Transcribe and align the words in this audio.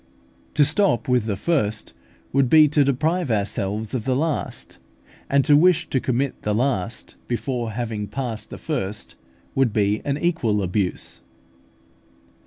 To 0.55 0.65
stop 0.65 1.07
with 1.07 1.25
the 1.25 1.35
first 1.35 1.93
would 2.33 2.49
be 2.49 2.67
to 2.69 2.83
deprive 2.83 3.29
ourselves 3.29 3.93
of 3.93 4.03
the 4.03 4.15
last; 4.15 4.79
and 5.29 5.45
to 5.45 5.55
wish 5.55 5.87
to 5.91 5.99
commit 5.99 6.41
the 6.41 6.55
last 6.55 7.17
before 7.27 7.73
having 7.73 8.07
passed 8.07 8.49
the 8.49 8.57
first 8.57 9.13
would 9.53 9.71
be 9.71 10.01
an 10.03 10.17
equal 10.17 10.63
abuse. 10.63 11.21